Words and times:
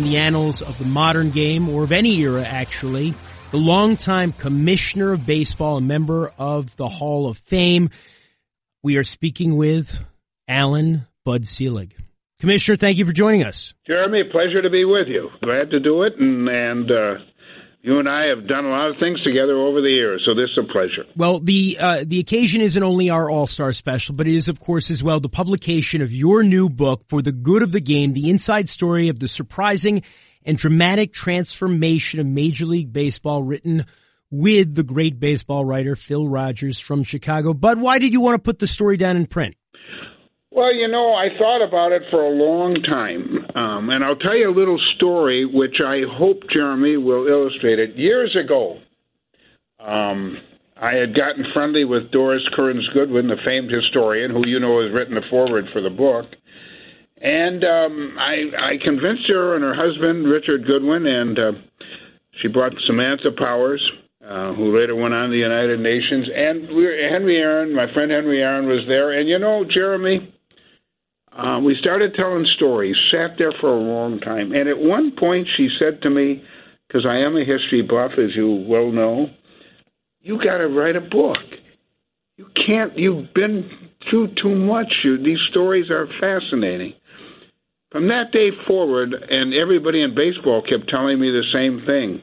in 0.00 0.06
the 0.06 0.16
annals 0.16 0.62
of 0.62 0.78
the 0.78 0.84
modern 0.86 1.30
game 1.30 1.68
or 1.68 1.84
of 1.84 1.92
any 1.92 2.16
era 2.20 2.42
actually 2.42 3.12
the 3.50 3.58
longtime 3.58 4.32
commissioner 4.32 5.12
of 5.12 5.26
baseball, 5.26 5.76
a 5.76 5.80
member 5.80 6.32
of 6.38 6.74
the 6.76 6.88
Hall 6.88 7.26
of 7.26 7.36
Fame. 7.36 7.90
We 8.82 8.96
are 8.96 9.04
speaking 9.04 9.56
with 9.56 10.02
Alan 10.48 11.06
Bud 11.24 11.46
Selig. 11.46 11.94
Commissioner, 12.38 12.76
thank 12.76 12.96
you 12.96 13.04
for 13.04 13.12
joining 13.12 13.44
us. 13.44 13.74
Jeremy, 13.86 14.22
pleasure 14.30 14.62
to 14.62 14.70
be 14.70 14.86
with 14.86 15.08
you. 15.08 15.28
Glad 15.42 15.70
to 15.70 15.80
do 15.80 16.04
it, 16.04 16.14
and, 16.18 16.48
and 16.48 16.90
uh, 16.90 17.14
you 17.82 17.98
and 17.98 18.08
I 18.08 18.26
have 18.26 18.46
done 18.46 18.66
a 18.66 18.70
lot 18.70 18.90
of 18.90 18.96
things 19.00 19.22
together 19.22 19.56
over 19.56 19.80
the 19.80 19.88
years, 19.88 20.22
so 20.26 20.34
this 20.34 20.50
is 20.50 20.58
a 20.58 20.72
pleasure. 20.72 21.06
Well, 21.16 21.40
the 21.40 21.78
uh, 21.80 22.04
the 22.06 22.20
occasion 22.20 22.60
isn't 22.60 22.82
only 22.82 23.08
our 23.08 23.30
All 23.30 23.46
Star 23.46 23.72
special, 23.72 24.14
but 24.14 24.28
it 24.28 24.34
is, 24.34 24.48
of 24.48 24.60
course, 24.60 24.90
as 24.90 25.02
well 25.02 25.18
the 25.20 25.30
publication 25.30 26.02
of 26.02 26.12
your 26.12 26.42
new 26.42 26.68
book 26.68 27.04
for 27.08 27.22
the 27.22 27.32
good 27.32 27.62
of 27.62 27.72
the 27.72 27.80
game: 27.80 28.12
the 28.12 28.28
inside 28.28 28.68
story 28.68 29.08
of 29.08 29.18
the 29.18 29.28
surprising 29.28 30.02
and 30.44 30.58
dramatic 30.58 31.12
transformation 31.12 32.20
of 32.20 32.26
Major 32.26 32.66
League 32.66 32.92
Baseball 32.92 33.42
written 33.42 33.86
with 34.30 34.74
the 34.74 34.84
great 34.84 35.18
baseball 35.18 35.64
writer 35.64 35.96
Phil 35.96 36.28
Rogers 36.28 36.80
from 36.80 37.02
Chicago. 37.02 37.54
But 37.54 37.78
why 37.78 37.98
did 37.98 38.12
you 38.12 38.20
want 38.20 38.36
to 38.36 38.42
put 38.42 38.58
the 38.58 38.66
story 38.66 38.96
down 38.96 39.16
in 39.16 39.26
print? 39.26 39.56
Well, 40.50 40.74
you 40.74 40.88
know, 40.88 41.14
I 41.14 41.28
thought 41.38 41.66
about 41.66 41.92
it 41.92 42.02
for 42.10 42.22
a 42.22 42.30
long 42.30 42.76
time. 42.82 43.39
Um, 43.54 43.90
and 43.90 44.04
I'll 44.04 44.16
tell 44.16 44.36
you 44.36 44.50
a 44.50 44.54
little 44.56 44.78
story 44.96 45.44
which 45.44 45.76
I 45.84 46.02
hope 46.18 46.38
Jeremy 46.52 46.96
will 46.96 47.26
illustrate 47.26 47.78
it. 47.78 47.96
Years 47.96 48.36
ago, 48.36 48.78
um, 49.80 50.36
I 50.80 50.94
had 50.94 51.14
gotten 51.14 51.44
friendly 51.52 51.84
with 51.84 52.10
Doris 52.10 52.42
Kearns 52.54 52.88
Goodwin, 52.94 53.28
the 53.28 53.36
famed 53.44 53.70
historian, 53.70 54.30
who 54.30 54.46
you 54.46 54.60
know 54.60 54.82
has 54.82 54.92
written 54.92 55.14
the 55.14 55.26
foreword 55.30 55.66
for 55.72 55.80
the 55.80 55.90
book. 55.90 56.26
And 57.20 57.64
um, 57.64 58.16
I, 58.18 58.72
I 58.72 58.72
convinced 58.82 59.28
her 59.28 59.54
and 59.54 59.64
her 59.64 59.74
husband, 59.74 60.26
Richard 60.26 60.66
Goodwin, 60.66 61.06
and 61.06 61.38
uh, 61.38 61.52
she 62.40 62.48
brought 62.48 62.72
Samantha 62.86 63.30
Powers, 63.36 63.82
uh, 64.26 64.54
who 64.54 64.78
later 64.78 64.94
went 64.94 65.12
on 65.12 65.28
to 65.28 65.32
the 65.32 65.38
United 65.38 65.80
Nations, 65.80 66.28
and 66.34 66.68
we 66.68 66.84
were, 66.84 66.96
Henry 67.10 67.36
Aaron, 67.36 67.74
my 67.74 67.92
friend 67.92 68.10
Henry 68.10 68.40
Aaron 68.40 68.66
was 68.66 68.84
there. 68.88 69.18
And 69.18 69.28
you 69.28 69.38
know, 69.38 69.64
Jeremy, 69.68 70.32
uh, 71.36 71.60
we 71.60 71.76
started 71.80 72.14
telling 72.14 72.46
stories, 72.56 72.96
sat 73.10 73.36
there 73.38 73.52
for 73.60 73.68
a 73.68 73.80
long 73.80 74.18
time. 74.20 74.52
And 74.52 74.68
at 74.68 74.78
one 74.78 75.12
point, 75.18 75.46
she 75.56 75.68
said 75.78 76.02
to 76.02 76.10
me, 76.10 76.42
because 76.86 77.06
I 77.06 77.18
am 77.18 77.36
a 77.36 77.44
history 77.44 77.82
buff, 77.82 78.12
as 78.18 78.34
you 78.34 78.64
well 78.68 78.90
know, 78.90 79.28
you 80.22 80.36
got 80.38 80.58
to 80.58 80.68
write 80.68 80.96
a 80.96 81.00
book. 81.00 81.38
You 82.36 82.46
can't, 82.66 82.98
you've 82.98 83.32
been 83.34 83.70
through 84.08 84.34
too 84.42 84.54
much. 84.54 84.92
You, 85.04 85.18
these 85.18 85.38
stories 85.50 85.90
are 85.90 86.08
fascinating. 86.20 86.94
From 87.92 88.08
that 88.08 88.32
day 88.32 88.50
forward, 88.66 89.12
and 89.12 89.54
everybody 89.54 90.02
in 90.02 90.14
baseball 90.14 90.62
kept 90.62 90.88
telling 90.88 91.20
me 91.20 91.30
the 91.30 91.44
same 91.52 91.84
thing. 91.86 92.22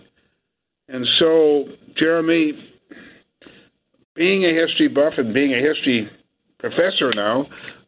And 0.89 1.05
so, 1.19 1.65
Jeremy, 1.97 2.53
being 4.15 4.45
a 4.45 4.53
history 4.53 4.87
buff 4.87 5.13
and 5.17 5.33
being 5.33 5.53
a 5.53 5.61
history 5.61 6.09
professor 6.59 7.11
now, 7.13 7.47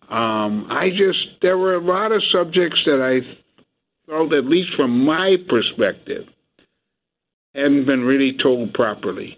um, 0.09 0.67
I 0.69 0.89
just, 0.89 1.41
there 1.41 1.57
were 1.57 1.75
a 1.75 1.83
lot 1.83 2.11
of 2.11 2.21
subjects 2.31 2.79
that 2.85 3.01
I 3.01 3.21
felt, 4.09 4.33
at 4.33 4.45
least 4.45 4.69
from 4.75 5.05
my 5.05 5.35
perspective, 5.47 6.25
hadn't 7.53 7.85
been 7.85 8.01
really 8.01 8.35
told 8.41 8.73
properly. 8.73 9.37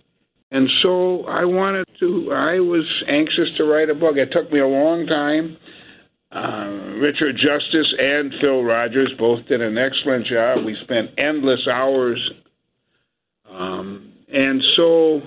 And 0.52 0.70
so 0.82 1.26
I 1.26 1.46
wanted 1.46 1.86
to, 2.00 2.32
I 2.34 2.60
was 2.60 2.86
anxious 3.08 3.50
to 3.58 3.64
write 3.66 3.90
a 3.90 3.96
book. 3.96 4.18
It 4.18 4.32
took 4.32 4.52
me 4.52 4.60
a 4.60 4.68
long 4.68 5.08
time. 5.08 5.58
Uh, 6.32 6.98
Richard 7.00 7.36
Justice 7.36 7.94
and 7.98 8.34
Phil 8.42 8.64
Rogers 8.64 9.12
both 9.18 9.46
did 9.48 9.62
an 9.62 9.78
excellent 9.78 10.26
job. 10.28 10.66
We 10.66 10.78
spent 10.84 11.12
endless 11.18 11.68
hours. 11.72 12.20
Um, 13.50 14.14
and 14.32 14.62
so 14.78 15.22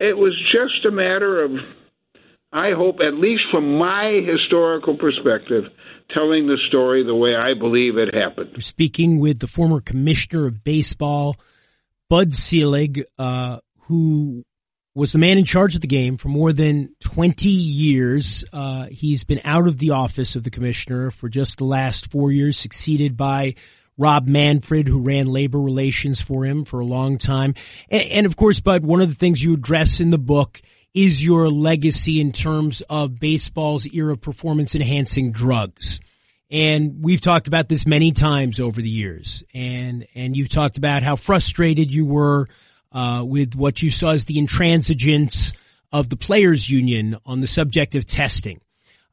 it 0.00 0.16
was 0.16 0.34
just 0.52 0.84
a 0.84 0.90
matter 0.90 1.42
of, 1.42 1.52
I 2.54 2.70
hope, 2.70 3.00
at 3.00 3.14
least 3.14 3.42
from 3.50 3.78
my 3.78 4.22
historical 4.24 4.96
perspective, 4.96 5.64
telling 6.14 6.46
the 6.46 6.56
story 6.68 7.04
the 7.04 7.14
way 7.14 7.34
I 7.34 7.58
believe 7.58 7.98
it 7.98 8.14
happened. 8.14 8.62
Speaking 8.62 9.18
with 9.18 9.40
the 9.40 9.48
former 9.48 9.80
commissioner 9.80 10.46
of 10.46 10.62
baseball, 10.62 11.36
Bud 12.08 12.32
Selig, 12.32 13.06
uh, 13.18 13.58
who 13.88 14.44
was 14.94 15.10
the 15.10 15.18
man 15.18 15.36
in 15.36 15.44
charge 15.44 15.74
of 15.74 15.80
the 15.80 15.88
game 15.88 16.16
for 16.16 16.28
more 16.28 16.52
than 16.52 16.94
20 17.00 17.48
years. 17.48 18.44
Uh, 18.52 18.86
he's 18.86 19.24
been 19.24 19.40
out 19.44 19.66
of 19.66 19.78
the 19.78 19.90
office 19.90 20.36
of 20.36 20.44
the 20.44 20.50
commissioner 20.50 21.10
for 21.10 21.28
just 21.28 21.58
the 21.58 21.64
last 21.64 22.12
four 22.12 22.30
years, 22.30 22.56
succeeded 22.56 23.16
by 23.16 23.56
Rob 23.98 24.28
Manfred, 24.28 24.86
who 24.86 25.00
ran 25.00 25.26
labor 25.26 25.60
relations 25.60 26.20
for 26.20 26.44
him 26.44 26.64
for 26.64 26.78
a 26.78 26.86
long 26.86 27.18
time. 27.18 27.54
And, 27.90 28.02
and 28.10 28.26
of 28.26 28.36
course, 28.36 28.60
Bud, 28.60 28.84
one 28.84 29.00
of 29.00 29.08
the 29.08 29.16
things 29.16 29.42
you 29.42 29.54
address 29.54 29.98
in 29.98 30.10
the 30.10 30.18
book 30.18 30.62
is 30.94 31.24
your 31.24 31.50
legacy 31.50 32.20
in 32.20 32.32
terms 32.32 32.80
of 32.88 33.18
baseball's 33.18 33.86
era 33.92 34.12
of 34.12 34.20
performance 34.20 34.74
enhancing 34.74 35.32
drugs. 35.32 36.00
And 36.50 37.02
we've 37.02 37.20
talked 37.20 37.48
about 37.48 37.68
this 37.68 37.84
many 37.84 38.12
times 38.12 38.60
over 38.60 38.80
the 38.80 38.88
years. 38.88 39.42
And, 39.52 40.06
and 40.14 40.36
you've 40.36 40.50
talked 40.50 40.78
about 40.78 41.02
how 41.02 41.16
frustrated 41.16 41.90
you 41.90 42.06
were 42.06 42.48
uh, 42.92 43.24
with 43.26 43.56
what 43.56 43.82
you 43.82 43.90
saw 43.90 44.10
as 44.10 44.24
the 44.24 44.36
intransigence 44.36 45.52
of 45.92 46.08
the 46.08 46.16
players 46.16 46.70
union 46.70 47.16
on 47.26 47.40
the 47.40 47.46
subject 47.48 47.96
of 47.96 48.06
testing. 48.06 48.60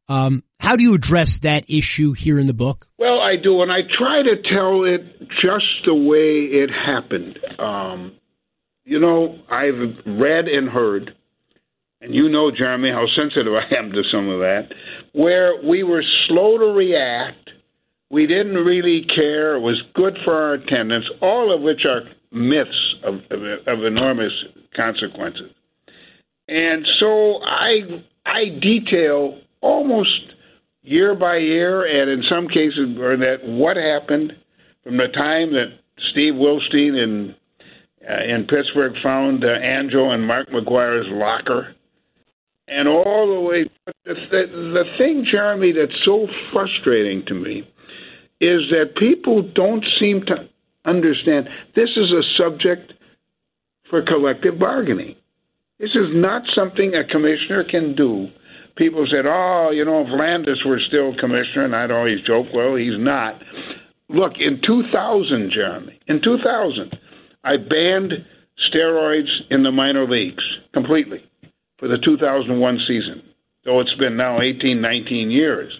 Um, 0.07 0.43
how 0.59 0.75
do 0.75 0.83
you 0.83 0.93
address 0.93 1.39
that 1.39 1.69
issue 1.69 2.11
here 2.13 2.37
in 2.37 2.45
the 2.45 2.53
book? 2.53 2.87
Well, 2.97 3.19
I 3.19 3.37
do, 3.41 3.61
and 3.61 3.71
I 3.71 3.79
try 3.97 4.21
to 4.21 4.41
tell 4.43 4.83
it 4.83 5.19
just 5.41 5.85
the 5.85 5.95
way 5.95 6.45
it 6.45 6.69
happened. 6.69 7.39
Um, 7.57 8.17
you 8.83 8.99
know, 8.99 9.39
I've 9.49 10.05
read 10.05 10.47
and 10.47 10.69
heard, 10.69 11.15
and 12.01 12.13
you 12.13 12.29
know, 12.29 12.51
Jeremy, 12.51 12.91
how 12.91 13.05
sensitive 13.15 13.53
I 13.71 13.75
am 13.75 13.91
to 13.91 14.01
some 14.11 14.29
of 14.29 14.39
that, 14.39 14.69
where 15.13 15.61
we 15.63 15.83
were 15.83 16.03
slow 16.27 16.57
to 16.57 16.65
react. 16.65 17.49
We 18.09 18.27
didn't 18.27 18.55
really 18.55 19.05
care. 19.15 19.55
It 19.55 19.61
was 19.61 19.81
good 19.93 20.17
for 20.25 20.33
our 20.33 20.53
attendance, 20.53 21.05
all 21.21 21.55
of 21.55 21.61
which 21.61 21.85
are 21.85 22.01
myths 22.31 22.95
of, 23.05 23.15
of, 23.29 23.41
of 23.67 23.85
enormous 23.85 24.33
consequences. 24.75 25.51
And 26.47 26.85
so 26.99 27.39
I 27.43 28.03
I 28.25 28.59
detail 28.61 29.39
almost 29.61 30.33
year 30.83 31.15
by 31.15 31.37
year, 31.37 31.85
and 31.85 32.09
in 32.09 32.23
some 32.29 32.47
cases, 32.47 32.97
that 32.97 33.37
what 33.43 33.77
happened 33.77 34.33
from 34.83 34.97
the 34.97 35.07
time 35.13 35.53
that 35.53 35.77
Steve 36.11 36.33
Wilstein 36.33 37.01
in 37.01 37.35
uh, 38.09 38.23
in 38.23 38.47
Pittsburgh 38.47 38.93
found 39.03 39.43
uh, 39.43 39.47
Andro 39.47 40.09
and 40.13 40.25
Mark 40.25 40.49
McGwire's 40.49 41.07
locker, 41.11 41.75
and 42.71 42.87
all 42.87 43.35
the 43.35 43.41
way. 43.41 43.69
The, 44.05 44.13
the, 44.31 44.43
the 44.47 44.83
thing, 44.97 45.25
Jeremy, 45.29 45.73
that's 45.73 45.99
so 46.05 46.25
frustrating 46.51 47.23
to 47.27 47.35
me 47.35 47.59
is 48.39 48.61
that 48.71 48.95
people 48.97 49.43
don't 49.53 49.85
seem 49.99 50.25
to 50.25 50.49
understand 50.85 51.47
this 51.75 51.89
is 51.95 52.11
a 52.11 52.23
subject 52.37 52.93
for 53.89 54.01
collective 54.01 54.57
bargaining. 54.57 55.15
This 55.79 55.91
is 55.91 56.09
not 56.13 56.43
something 56.55 56.95
a 56.95 57.05
commissioner 57.05 57.63
can 57.69 57.95
do. 57.95 58.27
People 58.77 59.05
said, 59.11 59.25
oh, 59.27 59.69
you 59.73 59.83
know, 59.83 60.01
if 60.01 60.07
Landis 60.17 60.63
were 60.65 60.79
still 60.87 61.13
commissioner, 61.19 61.65
and 61.65 61.75
I'd 61.75 61.91
always 61.91 62.21
joke, 62.25 62.47
well, 62.53 62.75
he's 62.75 62.97
not. 62.97 63.41
Look, 64.09 64.33
in 64.39 64.61
2000, 64.65 65.51
Jeremy, 65.53 65.99
in 66.07 66.21
2000, 66.23 66.97
I 67.43 67.57
banned 67.57 68.13
steroids 68.69 69.29
in 69.49 69.63
the 69.63 69.71
minor 69.71 70.07
leagues 70.07 70.43
completely 70.73 71.21
for 71.81 71.89
the 71.89 71.97
2001 71.97 72.79
season, 72.87 73.21
though 73.65 73.81
it's 73.81 73.93
been 73.95 74.15
now 74.15 74.39
18, 74.39 74.79
19 74.79 75.29
years 75.29 75.73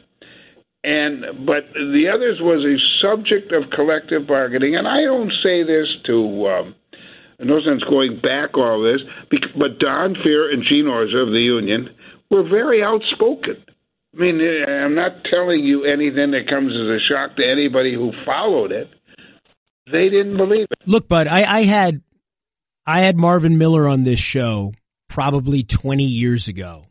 and 0.83 1.45
but 1.45 1.63
the 1.73 2.09
others 2.13 2.39
was 2.41 2.65
a 2.65 2.77
subject 3.01 3.51
of 3.51 3.69
collective 3.71 4.27
bargaining, 4.27 4.75
and 4.75 4.87
I 4.87 5.03
don't 5.03 5.31
say 5.43 5.63
this 5.63 5.87
to. 6.05 6.47
Um, 6.47 6.75
no 7.43 7.59
sense 7.65 7.83
going 7.89 8.19
back 8.21 8.55
all 8.55 8.83
this, 8.83 9.01
but 9.57 9.79
Don 9.79 10.13
Fehr 10.13 10.53
and 10.53 10.63
Gene 10.63 10.85
Orza 10.85 11.23
of 11.23 11.33
the 11.33 11.41
union 11.41 11.89
were 12.29 12.43
very 12.43 12.83
outspoken. 12.83 13.57
I 14.13 14.17
mean, 14.19 14.39
I'm 14.67 14.93
not 14.93 15.23
telling 15.23 15.61
you 15.61 15.83
anything 15.83 16.31
that 16.31 16.47
comes 16.47 16.71
as 16.71 16.87
a 16.87 16.99
shock 17.09 17.35
to 17.37 17.43
anybody 17.43 17.95
who 17.95 18.11
followed 18.25 18.71
it. 18.71 18.89
They 19.91 20.09
didn't 20.09 20.37
believe 20.37 20.67
it. 20.69 20.77
Look, 20.85 21.07
Bud, 21.07 21.25
I, 21.25 21.41
I 21.41 21.63
had 21.63 22.03
I 22.85 23.01
had 23.01 23.17
Marvin 23.17 23.57
Miller 23.57 23.87
on 23.87 24.03
this 24.03 24.19
show 24.19 24.73
probably 25.11 25.63
20 25.63 26.05
years 26.05 26.47
ago, 26.47 26.85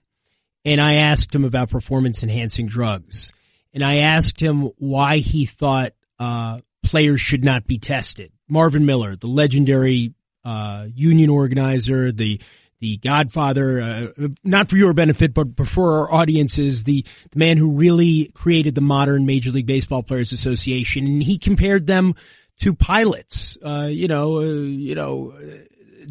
and 0.64 0.80
I 0.80 0.96
asked 0.96 1.34
him 1.34 1.44
about 1.44 1.70
performance 1.70 2.22
enhancing 2.22 2.66
drugs, 2.66 3.32
and 3.72 3.82
I 3.82 4.00
asked 4.00 4.40
him 4.40 4.70
why 4.76 5.18
he 5.18 5.46
thought 5.46 5.94
uh, 6.18 6.60
players 6.82 7.20
should 7.20 7.44
not 7.44 7.66
be 7.66 7.78
tested. 7.78 8.30
Marvin 8.46 8.84
Miller, 8.84 9.16
the 9.16 9.26
legendary 9.26 10.12
uh, 10.44 10.86
union 10.94 11.30
organizer, 11.30 12.12
the 12.12 12.40
the 12.80 12.96
Godfather, 12.96 13.82
uh, 13.82 14.28
not 14.42 14.70
for 14.70 14.76
your 14.78 14.94
benefit, 14.94 15.34
but 15.34 15.66
for 15.68 15.98
our 15.98 16.14
audiences, 16.14 16.84
the, 16.84 17.04
the 17.30 17.38
man 17.38 17.58
who 17.58 17.72
really 17.72 18.30
created 18.32 18.74
the 18.74 18.80
modern 18.80 19.26
Major 19.26 19.50
League 19.50 19.66
Baseball 19.66 20.02
Players 20.02 20.32
Association, 20.32 21.04
and 21.04 21.22
he 21.22 21.36
compared 21.36 21.86
them 21.86 22.14
to 22.60 22.72
pilots. 22.72 23.58
Uh, 23.62 23.88
you 23.90 24.08
know, 24.08 24.38
uh, 24.38 24.44
you 24.44 24.94
know, 24.94 25.34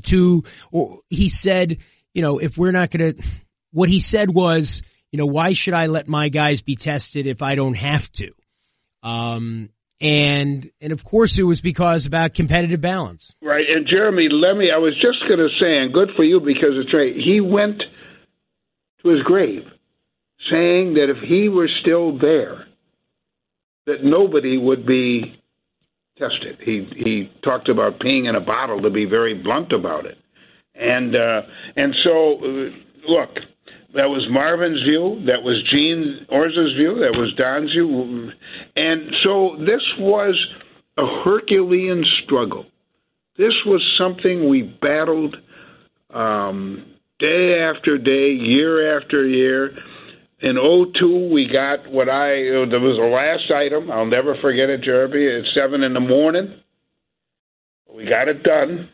to 0.04 0.44
or 0.72 1.00
he 1.10 1.30
said, 1.30 1.78
you 2.20 2.26
know, 2.26 2.38
if 2.38 2.58
we're 2.58 2.74
not 2.74 2.92
going 2.92 3.14
to, 3.14 3.24
what 3.72 3.88
he 3.88 4.02
said 4.02 4.30
was, 4.30 4.82
you 5.10 5.18
know, 5.18 5.26
why 5.26 5.54
should 5.54 5.74
I 5.74 5.86
let 5.86 6.10
my 6.10 6.28
guys 6.28 6.60
be 6.60 6.76
tested 6.76 7.28
if 7.28 7.42
I 7.42 7.56
don't 7.56 7.78
have 7.78 8.12
to? 8.14 8.34
Um, 9.04 9.70
and 10.02 10.70
and 10.82 10.92
of 10.92 11.02
course 11.06 11.40
it 11.40 11.44
was 11.44 11.62
because 11.62 12.08
about 12.08 12.34
competitive 12.34 12.82
balance. 12.82 13.34
Right, 13.42 13.64
and 13.70 13.88
Jeremy, 13.88 14.28
let 14.30 14.58
me. 14.58 14.70
I 14.70 14.80
was 14.80 14.96
just 14.96 15.20
going 15.30 15.40
to 15.40 15.48
say, 15.62 15.78
and 15.78 15.94
good 15.94 16.10
for 16.18 16.26
you 16.26 16.42
because 16.42 16.72
it's 16.74 16.94
right. 16.94 17.16
He 17.16 17.40
went 17.40 17.82
to 19.02 19.10
his 19.10 19.22
grave 19.24 19.64
saying 20.52 20.96
that 20.96 21.08
if 21.10 21.24
he 21.26 21.48
were 21.48 21.70
still 21.80 22.20
there, 22.20 22.66
that 23.86 24.04
nobody 24.04 24.58
would 24.58 24.86
be 24.86 25.42
tested. 26.18 26.58
He 26.66 26.86
he 26.98 27.32
talked 27.46 27.70
about 27.70 28.00
peeing 28.00 28.28
in 28.28 28.36
a 28.36 28.42
bottle 28.42 28.82
to 28.82 28.90
be 28.90 29.06
very 29.06 29.42
blunt 29.42 29.72
about 29.72 30.06
it, 30.06 30.18
and 30.80 31.16
uh, 31.16 31.42
and 31.76 31.96
so 32.04 32.38
uh, 32.38 33.10
look, 33.10 33.30
that 33.96 34.06
was 34.06 34.26
Marvin's 34.30 34.82
view. 34.84 35.24
That 35.26 35.42
was 35.42 35.62
Gene 35.72 36.26
Orza's 36.32 36.74
view. 36.76 36.96
That 37.00 37.18
was 37.18 37.34
Don's 37.38 37.72
view. 37.72 38.32
And 38.76 39.12
so 39.24 39.58
this 39.60 39.82
was 39.98 40.36
a 40.98 41.24
Herculean 41.24 42.04
struggle. 42.24 42.66
This 43.38 43.54
was 43.66 43.82
something 43.98 44.50
we 44.50 44.64
battled 44.64 45.36
um, 46.14 46.86
day 47.20 47.60
after 47.62 47.98
day, 47.98 48.32
year 48.32 49.00
after 49.00 49.26
year. 49.28 49.72
In 50.42 50.56
02, 50.56 51.30
we 51.34 51.50
got 51.52 51.92
what 51.92 52.08
I, 52.08 52.30
there 52.70 52.80
was 52.80 52.98
the 52.98 53.12
last 53.14 53.52
item. 53.52 53.92
I'll 53.92 54.06
never 54.06 54.36
forget 54.42 54.70
it, 54.70 54.82
Jeremy. 54.84 55.24
It's 55.24 55.54
7 55.54 55.84
in 55.84 55.94
the 55.94 56.00
morning. 56.00 56.60
We 57.94 58.06
got 58.06 58.28
it 58.28 58.44
done. 58.44 58.90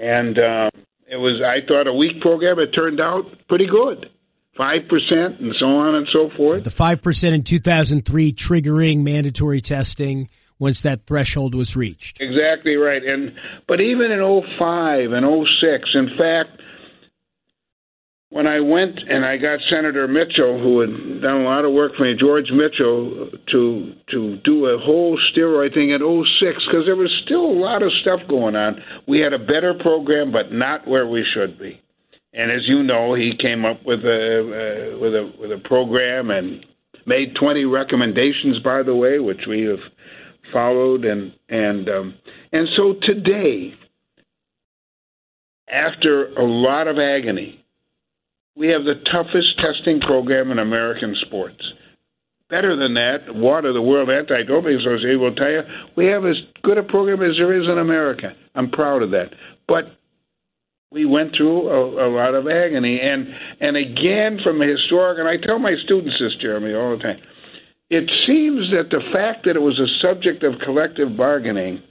And, 0.00 0.38
um, 0.38 0.70
it 1.08 1.16
was 1.16 1.40
I 1.40 1.66
thought 1.66 1.86
a 1.86 1.92
weak 1.92 2.20
program. 2.20 2.58
It 2.58 2.72
turned 2.72 3.00
out 3.00 3.24
pretty 3.48 3.66
good, 3.66 4.10
five 4.56 4.88
percent, 4.88 5.40
and 5.40 5.54
so 5.58 5.66
on 5.66 5.94
and 5.94 6.06
so 6.12 6.30
forth. 6.36 6.64
The 6.64 6.70
five 6.70 7.00
percent 7.02 7.34
in 7.34 7.42
two 7.44 7.60
thousand 7.60 8.04
three 8.04 8.32
triggering 8.32 9.02
mandatory 9.02 9.60
testing 9.60 10.28
once 10.58 10.82
that 10.82 11.06
threshold 11.06 11.54
was 11.54 11.76
reached. 11.76 12.20
Exactly 12.20 12.74
right. 12.74 13.02
And 13.04 13.32
but 13.68 13.80
even 13.80 14.10
in 14.10 14.20
05 14.58 15.12
and 15.12 15.46
06, 15.60 15.88
in 15.94 16.08
fact, 16.18 16.60
when 18.36 18.46
I 18.46 18.60
went 18.60 18.98
and 19.08 19.24
I 19.24 19.38
got 19.38 19.60
Senator 19.70 20.06
Mitchell, 20.06 20.60
who 20.60 20.80
had 20.80 21.22
done 21.22 21.40
a 21.40 21.44
lot 21.44 21.64
of 21.64 21.72
work 21.72 21.92
for 21.96 22.04
me, 22.04 22.14
George 22.20 22.50
Mitchell, 22.52 23.30
to 23.50 23.94
to 24.10 24.36
do 24.44 24.66
a 24.66 24.78
whole 24.78 25.18
steroid 25.32 25.72
thing 25.72 25.94
at 25.94 26.02
06, 26.02 26.64
because 26.66 26.84
there 26.84 26.96
was 26.96 27.10
still 27.24 27.46
a 27.46 27.58
lot 27.58 27.82
of 27.82 27.90
stuff 28.02 28.20
going 28.28 28.54
on. 28.54 28.76
We 29.08 29.20
had 29.20 29.32
a 29.32 29.38
better 29.38 29.72
program, 29.80 30.32
but 30.32 30.52
not 30.52 30.86
where 30.86 31.06
we 31.06 31.24
should 31.32 31.58
be. 31.58 31.80
And 32.34 32.52
as 32.52 32.60
you 32.66 32.82
know, 32.82 33.14
he 33.14 33.32
came 33.40 33.64
up 33.64 33.80
with 33.86 34.00
a 34.00 34.92
uh, 34.92 34.98
with 34.98 35.14
a 35.14 35.32
with 35.40 35.52
a 35.52 35.66
program 35.66 36.30
and 36.30 36.62
made 37.06 37.36
20 37.40 37.64
recommendations, 37.64 38.58
by 38.58 38.82
the 38.82 38.94
way, 38.94 39.18
which 39.18 39.46
we 39.48 39.62
have 39.62 39.80
followed. 40.52 41.06
And 41.06 41.32
and 41.48 41.88
um, 41.88 42.14
and 42.52 42.68
so 42.76 42.96
today, 43.00 43.72
after 45.72 46.34
a 46.34 46.44
lot 46.44 46.86
of 46.86 46.98
agony 46.98 47.62
we 48.56 48.68
have 48.68 48.84
the 48.84 49.02
toughest 49.12 49.58
testing 49.58 50.00
program 50.00 50.50
in 50.50 50.58
American 50.58 51.14
sports. 51.26 51.62
Better 52.48 52.76
than 52.76 52.94
that, 52.94 53.34
WADA, 53.34 53.72
the 53.72 53.82
World 53.82 54.08
Anti-Doping 54.08 54.76
Association, 54.76 55.20
will 55.20 55.34
tell 55.34 55.50
you 55.50 55.62
we 55.96 56.06
have 56.06 56.24
as 56.24 56.36
good 56.62 56.78
a 56.78 56.82
program 56.82 57.22
as 57.22 57.36
there 57.36 57.52
is 57.60 57.68
in 57.68 57.78
America. 57.78 58.32
I'm 58.54 58.70
proud 58.70 59.02
of 59.02 59.10
that. 59.10 59.30
But 59.66 59.98
we 60.92 61.04
went 61.04 61.34
through 61.36 61.68
a, 61.68 62.08
a 62.08 62.10
lot 62.14 62.34
of 62.34 62.46
agony, 62.46 63.00
and 63.02 63.26
and 63.60 63.76
again 63.76 64.38
from 64.44 64.62
a 64.62 64.66
historic. 64.66 65.18
And 65.18 65.28
I 65.28 65.44
tell 65.44 65.58
my 65.58 65.74
students 65.84 66.16
this, 66.20 66.36
Jeremy, 66.40 66.72
all 66.72 66.96
the 66.96 67.02
time. 67.02 67.18
It 67.90 68.08
seems 68.26 68.70
that 68.70 68.90
the 68.90 69.02
fact 69.12 69.44
that 69.46 69.56
it 69.56 69.62
was 69.62 69.78
a 69.78 69.90
subject 70.00 70.44
of 70.44 70.54
collective 70.64 71.16
bargaining 71.16 71.82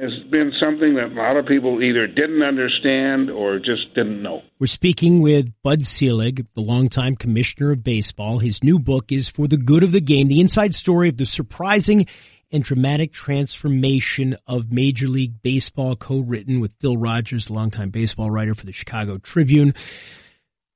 has 0.00 0.12
been 0.30 0.52
something 0.60 0.94
that 0.94 1.12
a 1.12 1.14
lot 1.14 1.36
of 1.36 1.46
people 1.46 1.82
either 1.82 2.06
didn't 2.06 2.42
understand 2.42 3.30
or 3.30 3.58
just 3.58 3.94
didn't 3.94 4.22
know. 4.22 4.42
We're 4.58 4.68
speaking 4.68 5.20
with 5.20 5.52
Bud 5.62 5.86
Selig, 5.86 6.46
the 6.54 6.60
longtime 6.60 7.16
commissioner 7.16 7.72
of 7.72 7.82
baseball. 7.82 8.38
His 8.38 8.62
new 8.62 8.78
book 8.78 9.10
is 9.10 9.28
For 9.28 9.48
the 9.48 9.56
Good 9.56 9.82
of 9.82 9.92
the 9.92 10.00
Game, 10.00 10.28
the 10.28 10.40
inside 10.40 10.74
story 10.74 11.08
of 11.08 11.16
the 11.16 11.26
surprising 11.26 12.06
and 12.50 12.62
dramatic 12.62 13.12
transformation 13.12 14.36
of 14.46 14.72
Major 14.72 15.08
League 15.08 15.42
Baseball, 15.42 15.96
co-written 15.96 16.60
with 16.60 16.72
Phil 16.80 16.96
Rogers, 16.96 17.50
longtime 17.50 17.90
baseball 17.90 18.30
writer 18.30 18.54
for 18.54 18.66
the 18.66 18.72
Chicago 18.72 19.18
Tribune. 19.18 19.74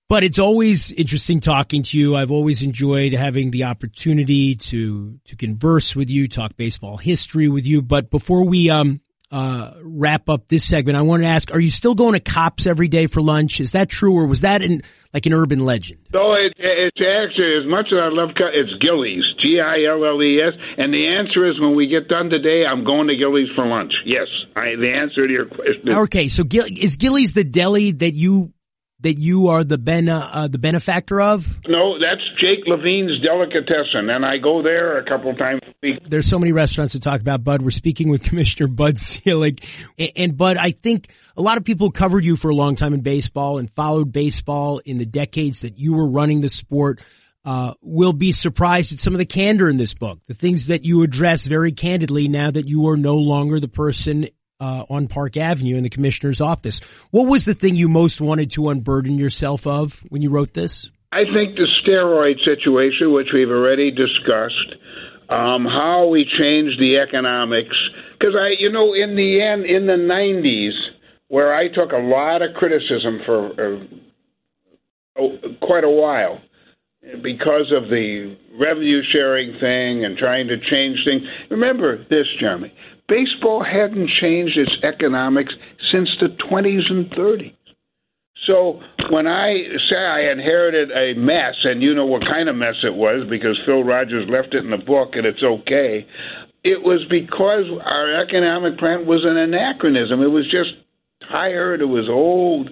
But 0.09 0.25
it's 0.25 0.39
always 0.39 0.93
interesting 0.93 1.41
talking 1.41 1.85
to 1.85 1.99
you. 1.99 2.17
I've 2.17 2.33
always 2.33 2.63
enjoyed 2.63 3.15
having 3.15 3.51
the 3.51 3.65
opportunity 3.65 4.57
to 4.57 5.19
to 5.25 5.37
converse 5.37 5.97
with 5.97 6.11
you, 6.11 6.29
talk 6.29 6.57
baseball 6.57 6.99
history 6.99 7.49
with 7.49 7.65
you. 7.65 7.81
But 7.81 8.11
before 8.11 8.45
we 8.45 8.69
um 8.69 9.01
uh, 9.33 9.73
wrap 9.83 10.29
up 10.29 10.47
this 10.49 10.63
segment, 10.63 10.97
I 10.97 11.03
wanted 11.03 11.23
to 11.25 11.31
ask: 11.31 11.55
Are 11.55 11.59
you 11.59 11.71
still 11.71 11.95
going 11.95 12.13
to 12.13 12.21
Kopp's 12.21 12.67
every 12.67 12.89
day 12.89 13.07
for 13.07 13.23
lunch? 13.23 13.61
Is 13.61 13.73
that 13.73 13.89
true, 13.89 14.15
or 14.15 14.27
was 14.27 14.43
that 14.43 14.63
in 14.63 14.83
like 15.15 15.25
an 15.25 15.33
urban 15.33 15.61
legend? 15.61 16.01
No, 16.13 16.35
it, 16.35 16.53
it's 16.59 17.01
actually 17.01 17.57
as 17.57 17.67
much 17.67 17.87
as 17.87 17.99
I 17.99 18.09
love 18.13 18.37
cut. 18.37 18.53
it's 18.53 18.71
Gilles, 18.83 19.25
G 19.41 19.59
I 19.59 19.89
L 19.91 20.05
L 20.05 20.23
E 20.23 20.39
S, 20.39 20.53
and 20.77 20.93
the 20.93 21.09
answer 21.09 21.49
is 21.51 21.59
when 21.59 21.75
we 21.75 21.89
get 21.89 22.09
done 22.09 22.29
today, 22.29 22.65
I'm 22.67 22.85
going 22.85 23.09
to 23.09 23.17
Gilles 23.17 23.49
for 23.57 23.67
lunch. 23.67 23.93
Yes, 24.05 24.29
I, 24.55 24.77
the 24.77 24.93
answer 24.95 25.27
to 25.27 25.33
your 25.33 25.47
question. 25.47 25.89
Okay, 25.89 26.29
so 26.29 26.45
is 26.53 26.99
Gilles 27.01 27.33
the 27.33 27.45
deli 27.45 27.93
that 27.93 28.13
you 28.13 28.53
that 29.03 29.19
you 29.19 29.49
are 29.49 29.65
the 29.65 29.79
ben 29.79 30.09
uh, 30.09 30.49
the 30.51 30.59
benefactor 30.59 31.21
of? 31.21 31.61
No, 31.67 31.99
that's 31.99 32.23
Jake 32.41 32.67
Levine's 32.67 33.21
Delicatessen, 33.23 34.11
and 34.11 34.25
I 34.25 34.39
go 34.39 34.63
there 34.63 34.99
a 34.99 35.05
couple 35.05 35.35
times 35.35 35.61
a 35.67 35.75
week. 35.83 36.01
There's 36.09 36.27
so 36.27 36.39
many 36.39 36.53
restaurants 36.53 36.93
to 36.93 37.01
talk 37.01 37.21
about, 37.21 37.45
Bud. 37.45 37.63
We're 37.63 37.71
speaking 37.71 38.09
with 38.09 38.23
Commissioner 38.29 38.69
Bud 38.69 38.99
Selig, 38.99 39.65
and, 39.99 40.13
and 40.17 40.37
Bud, 40.37 40.57
I 40.57 40.71
think 40.71 41.13
a 41.37 41.43
lot 41.43 41.59
of 41.59 41.65
people 41.65 41.91
covered 41.91 42.25
you 42.25 42.37
for 42.37 42.49
a 42.49 42.55
long 42.55 42.75
time 42.77 42.95
in 42.95 43.01
baseball 43.01 43.59
and 43.59 43.71
followed 43.71 44.13
baseball 44.13 44.79
in 44.79 44.99
the 44.99 45.07
decades 45.07 45.61
that 45.61 45.79
you 45.79 45.95
were 45.95 46.11
running 46.11 46.41
the 46.41 46.49
sport. 46.49 47.01
Uh, 47.45 47.75
will 47.83 48.13
be 48.13 48.31
surprised 48.31 48.93
at 48.93 49.01
some 49.01 49.15
of 49.15 49.19
the 49.19 49.27
candor 49.27 49.69
in 49.69 49.77
this 49.77 49.95
book, 49.95 50.21
the 50.29 50.35
things 50.35 50.69
that 50.69 50.85
you 50.85 51.03
address 51.03 51.45
very 51.45 51.73
candidly 51.73 52.29
now 52.29 52.49
that 52.49 52.69
you 52.69 52.87
are 52.87 52.97
no 52.97 53.17
longer 53.17 53.59
the 53.59 53.67
person 53.67 54.29
uh, 54.63 54.85
on 54.89 55.09
Park 55.09 55.37
Avenue 55.37 55.77
in 55.77 55.83
the 55.83 55.91
commissioner's 55.91 56.41
office. 56.41 56.81
What 57.11 57.27
was 57.27 57.45
the 57.45 57.55
thing 57.55 57.75
you 57.75 57.89
most 57.89 58.21
wanted 58.21 58.53
to 58.53 58.69
unburden 58.69 59.19
yourself 59.19 59.67
of 59.67 59.99
when 60.09 60.23
you 60.23 60.31
wrote 60.31 60.55
this? 60.55 60.89
I 61.11 61.25
think 61.25 61.57
the 61.57 61.67
steroid 61.83 62.39
situation, 62.45 63.13
which 63.13 63.29
we've 63.35 63.51
already 63.51 63.91
discussed, 63.91 64.77
um, 65.29 65.65
how 65.65 66.07
we 66.07 66.25
changed 66.25 66.79
the 66.79 66.99
economics. 66.99 67.77
Because 68.19 68.37
I, 68.39 68.55
you 68.61 68.71
know, 68.71 68.95
in 68.95 69.17
the 69.17 69.43
end, 69.43 69.67
in 69.67 69.87
the 69.87 69.99
'90s, 69.99 70.79
where 71.27 71.53
I 71.53 71.67
took 71.67 71.91
a 71.91 71.97
lot 71.97 72.41
of 72.41 72.55
criticism 72.55 73.21
for 73.27 73.51
uh, 73.51 73.85
oh, 75.19 75.39
quite 75.61 75.85
a 75.85 75.91
while 75.91 76.39
because 77.21 77.73
of 77.77 77.91
the 77.91 78.37
revenue 78.61 79.03
sharing 79.13 79.59
thing 79.59 80.05
and 80.05 80.17
trying 80.17 80.47
to 80.47 80.57
change 80.71 80.99
things. 81.05 81.23
Remember 81.51 81.99
this, 82.09 82.27
Jeremy 82.39 82.73
baseball 83.13 83.63
hadn't 83.63 84.09
changed 84.21 84.57
its 84.57 84.73
economics 84.83 85.53
since 85.93 86.09
the 86.19 86.29
20s 86.51 86.91
and 86.91 87.11
30s. 87.11 87.55
So 88.47 88.81
when 89.11 89.27
I 89.27 89.53
say 89.91 89.97
I 89.97 90.33
inherited 90.33 90.91
a 90.91 91.13
mess, 91.21 91.55
and 91.65 91.83
you 91.83 91.95
know 91.95 92.07
what 92.07 92.23
kind 92.23 92.49
of 92.49 92.57
mess 92.57 92.77
it 92.83 92.95
was 92.95 93.29
because 93.29 93.61
Phil 93.67 93.85
Rogers 93.85 94.29
left 94.31 94.55
it 94.55 94.65
in 94.65 94.71
the 94.71 94.79
book 94.79 95.11
and 95.13 95.27
it's 95.27 95.43
okay, 95.43 96.07
it 96.65 96.83
was 96.83 97.05
because 97.11 97.67
our 97.85 98.23
economic 98.23 98.79
plan 98.79 99.07
was 99.07 99.25
an 99.25 99.37
anachronism. 99.37 100.23
It 100.23 100.33
was 100.33 100.51
just 100.51 100.71
tired, 101.31 101.83
it 101.83 101.93
was 101.93 102.09
old, 102.09 102.71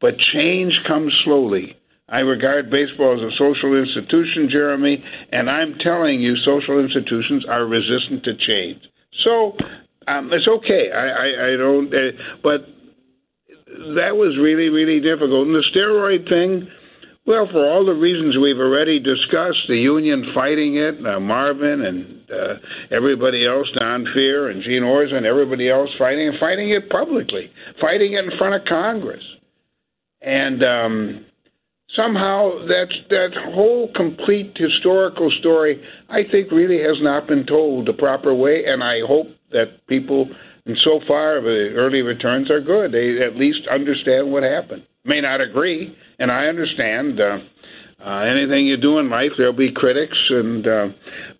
but 0.00 0.14
change 0.32 0.72
comes 0.88 1.14
slowly. 1.24 1.76
I 2.08 2.20
regard 2.20 2.70
baseball 2.70 3.14
as 3.14 3.22
a 3.22 3.36
social 3.36 3.76
institution, 3.78 4.48
Jeremy, 4.50 5.04
and 5.30 5.48
I'm 5.48 5.74
telling 5.78 6.20
you, 6.20 6.34
social 6.38 6.80
institutions 6.80 7.44
are 7.46 7.66
resistant 7.66 8.24
to 8.24 8.34
change. 8.34 8.89
So 9.24 9.56
um, 10.06 10.30
it's 10.32 10.48
okay. 10.48 10.90
I, 10.92 11.06
I, 11.06 11.54
I 11.54 11.56
don't. 11.56 11.92
Uh, 11.92 12.12
but 12.42 12.66
that 13.96 14.16
was 14.16 14.36
really, 14.40 14.68
really 14.68 15.00
difficult. 15.00 15.46
And 15.46 15.54
the 15.54 15.64
steroid 15.74 16.28
thing, 16.28 16.68
well, 17.26 17.46
for 17.52 17.64
all 17.64 17.84
the 17.84 17.92
reasons 17.92 18.36
we've 18.36 18.58
already 18.58 18.98
discussed, 18.98 19.68
the 19.68 19.76
union 19.76 20.32
fighting 20.34 20.76
it, 20.76 21.04
uh, 21.06 21.20
Marvin 21.20 21.82
and 21.82 22.30
uh, 22.30 22.54
everybody 22.90 23.46
else, 23.46 23.68
Don 23.78 24.04
Fehr 24.16 24.50
and 24.50 24.62
Gene 24.62 24.82
Orza, 24.82 25.22
everybody 25.22 25.68
else 25.70 25.90
fighting 25.98 26.32
fighting 26.40 26.70
it 26.70 26.90
publicly, 26.90 27.50
fighting 27.80 28.14
it 28.14 28.24
in 28.24 28.38
front 28.38 28.54
of 28.54 28.66
Congress. 28.66 29.22
And 30.22 30.62
um, 30.62 31.26
somehow 31.96 32.66
that's 32.68 32.96
that 33.08 33.30
whole 33.54 33.90
complete 33.94 34.56
historical 34.56 35.30
story, 35.40 35.82
I 36.08 36.22
think, 36.30 36.50
really 36.50 36.78
has 36.78 36.96
not 37.00 37.26
been 37.26 37.46
told 37.46 37.86
the 37.86 37.92
proper 37.92 38.34
way. 38.34 38.64
And 38.66 38.82
I 38.82 39.00
hope 39.06 39.28
that 39.50 39.86
people, 39.88 40.28
and 40.66 40.76
so 40.78 41.00
far, 41.06 41.40
the 41.40 41.72
early 41.76 42.02
returns 42.02 42.50
are 42.50 42.60
good. 42.60 42.92
They 42.92 43.24
at 43.24 43.36
least 43.36 43.66
understand 43.70 44.30
what 44.30 44.42
happened. 44.42 44.82
May 45.04 45.20
not 45.20 45.40
agree, 45.40 45.96
and 46.18 46.30
I 46.30 46.46
understand. 46.46 47.20
Uh, 47.20 47.38
uh, 48.04 48.20
anything 48.20 48.66
you 48.66 48.76
do 48.76 48.98
in 48.98 49.10
life, 49.10 49.32
there'll 49.36 49.52
be 49.52 49.72
critics, 49.72 50.16
and 50.30 50.66
uh, 50.66 50.86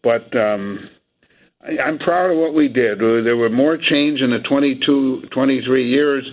but 0.03 0.37
um, 0.37 0.91
I'm 1.63 1.99
proud 1.99 2.31
of 2.31 2.39
what 2.39 2.55
we 2.55 2.69
did. 2.69 2.99
There 2.99 3.37
were 3.37 3.51
more 3.51 3.77
change 3.77 4.21
in 4.21 4.31
the 4.31 4.41
22, 4.49 5.29
23 5.33 5.89
years 5.91 6.27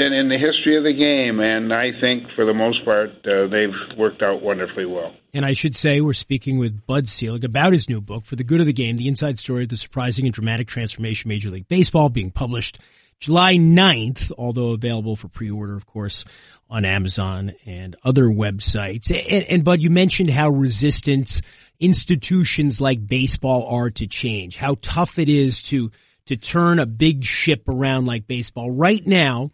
than 0.00 0.14
in 0.14 0.28
the 0.28 0.38
history 0.38 0.78
of 0.78 0.84
the 0.84 0.94
game, 0.94 1.40
and 1.40 1.72
I 1.72 1.90
think 2.00 2.24
for 2.34 2.46
the 2.46 2.54
most 2.54 2.84
part 2.86 3.10
uh, 3.26 3.46
they've 3.48 3.98
worked 3.98 4.22
out 4.22 4.42
wonderfully 4.42 4.86
well. 4.86 5.14
And 5.34 5.44
I 5.44 5.52
should 5.52 5.76
say 5.76 6.00
we're 6.00 6.14
speaking 6.14 6.58
with 6.58 6.86
Bud 6.86 7.08
Selig 7.08 7.44
about 7.44 7.74
his 7.74 7.88
new 7.88 8.00
book, 8.00 8.24
For 8.24 8.34
the 8.34 8.44
Good 8.44 8.60
of 8.60 8.66
the 8.66 8.72
Game, 8.72 8.96
the 8.96 9.08
inside 9.08 9.38
story 9.38 9.64
of 9.64 9.68
the 9.68 9.76
surprising 9.76 10.24
and 10.24 10.32
dramatic 10.32 10.68
transformation 10.68 11.28
of 11.28 11.34
Major 11.34 11.50
League 11.50 11.68
Baseball, 11.68 12.08
being 12.08 12.30
published 12.30 12.80
July 13.18 13.56
9th, 13.56 14.32
although 14.38 14.70
available 14.70 15.16
for 15.16 15.28
pre-order, 15.28 15.76
of 15.76 15.84
course, 15.84 16.24
on 16.70 16.86
Amazon 16.86 17.52
and 17.66 17.94
other 18.02 18.24
websites. 18.24 19.10
And, 19.10 19.44
and 19.50 19.64
Bud, 19.64 19.82
you 19.82 19.90
mentioned 19.90 20.30
how 20.30 20.48
resistant 20.48 21.42
institutions 21.78 22.80
like 22.80 23.06
baseball 23.06 23.66
are 23.68 23.90
to 23.90 24.06
change, 24.06 24.56
how 24.56 24.76
tough 24.80 25.18
it 25.18 25.28
is 25.28 25.62
to 25.64 25.90
to 26.26 26.36
turn 26.36 26.78
a 26.78 26.86
big 26.86 27.24
ship 27.24 27.68
around 27.68 28.06
like 28.06 28.26
baseball. 28.26 28.70
Right 28.70 29.04
now, 29.04 29.50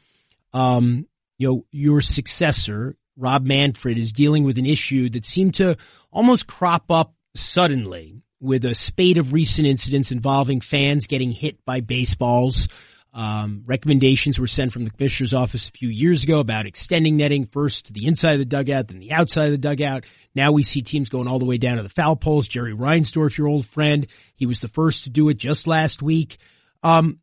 um, 0.57 1.07
you 1.37 1.49
know, 1.49 1.67
your 1.71 2.01
successor, 2.01 2.97
Rob 3.15 3.45
Manfred, 3.45 3.99
is 3.99 4.13
dealing 4.13 4.45
with 4.45 4.57
an 4.57 4.65
issue 4.65 5.11
that 5.11 5.27
seemed 5.27 5.57
to 5.57 5.77
almost 6.11 6.47
crop 6.47 6.91
up 6.91 7.13
suddenly 7.35 8.23
with 8.41 8.65
a 8.65 8.75
spate 8.75 9.19
of 9.19 9.35
recent 9.35 9.67
incidents 9.67 10.13
involving 10.13 10.63
fans 10.63 11.09
getting 11.09 11.31
hit 11.31 11.63
by 11.67 11.81
baseballs. 11.81 12.69
Um, 13.13 13.65
recommendations 13.67 14.39
were 14.39 14.47
sent 14.47 14.73
from 14.73 14.85
the 14.85 14.91
commissioner's 14.91 15.35
office 15.35 15.69
a 15.69 15.73
few 15.73 15.91
years 15.91 16.25
ago 16.25 16.41
about 16.41 16.65
extending 16.65 17.19
netting 17.19 17.45
first 17.45 17.87
to 17.87 17.93
the 17.93 18.07
inside 18.07 18.33
of 18.33 18.39
the 18.39 18.45
dugout, 18.47 18.89
then 18.89 18.99
the 18.99 19.13
outside 19.13 19.47
of 19.47 19.53
the 19.53 19.59
dugout. 19.59 20.05
Now 20.35 20.53
we 20.53 20.63
see 20.63 20.81
teams 20.81 21.11
going 21.11 21.29
all 21.29 21.39
the 21.39 21.45
way 21.45 21.59
down 21.59 21.77
to 21.77 21.83
the 21.83 21.91
foul 21.91 22.17
poles. 22.17 22.49
Jerry 22.49 22.73
Reinsdorf, 22.73 23.37
your 23.37 23.49
old 23.49 23.67
friend, 23.67 24.07
he 24.37 24.47
was 24.47 24.61
the 24.61 24.69
first 24.69 25.05
to 25.05 25.11
do 25.11 25.29
it 25.29 25.37
just 25.37 25.67
last 25.67 26.01
week. 26.01 26.39
Um, 26.83 27.21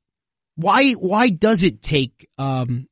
why 0.56 0.92
why 0.92 1.30
does 1.30 1.63
it 1.63 1.82
take 1.82 2.28
um, 2.38 2.88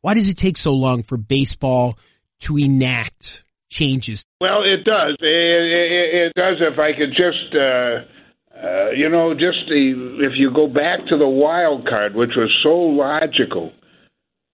why 0.00 0.14
does 0.14 0.28
it 0.28 0.36
take 0.36 0.56
so 0.56 0.72
long 0.72 1.02
for 1.02 1.16
baseball 1.16 1.98
to 2.40 2.56
enact 2.56 3.44
changes? 3.68 4.24
Well, 4.40 4.62
it 4.62 4.84
does. 4.84 5.16
It, 5.20 5.26
it, 5.26 6.14
it 6.14 6.32
does. 6.34 6.56
If 6.60 6.78
I 6.78 6.92
could 6.92 7.10
just, 7.10 7.54
uh, 7.54 8.66
uh, 8.66 8.90
you 8.90 9.08
know, 9.08 9.34
just 9.34 9.68
the 9.68 10.18
if 10.20 10.32
you 10.36 10.52
go 10.54 10.66
back 10.66 11.06
to 11.08 11.18
the 11.18 11.28
wild 11.28 11.86
card, 11.86 12.14
which 12.14 12.32
was 12.36 12.50
so 12.62 12.74
logical, 12.74 13.72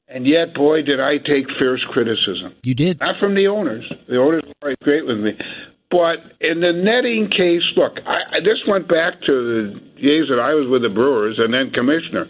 and 0.08 0.26
yet, 0.26 0.54
boy, 0.54 0.82
did 0.82 1.00
I 1.00 1.18
take 1.18 1.46
fierce 1.58 1.84
criticism. 1.90 2.54
You 2.64 2.74
did 2.74 3.00
not 3.00 3.16
from 3.20 3.34
the 3.34 3.48
owners. 3.48 3.90
The 4.08 4.16
owners 4.16 4.44
were 4.62 4.74
great 4.82 5.06
with 5.06 5.18
me. 5.18 5.32
But 5.90 6.18
in 6.40 6.60
the 6.60 6.72
netting 6.72 7.30
case, 7.30 7.62
look, 7.76 7.92
I, 8.04 8.36
I, 8.36 8.40
this 8.40 8.58
went 8.66 8.88
back 8.88 9.20
to 9.26 9.32
the 9.32 9.80
days 9.94 10.26
that 10.28 10.40
I 10.42 10.52
was 10.54 10.66
with 10.68 10.82
the 10.82 10.88
Brewers 10.88 11.38
and 11.38 11.54
then 11.54 11.70
commissioner. 11.70 12.26